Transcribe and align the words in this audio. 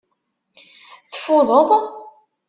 Tfudeḍ? 1.11 1.69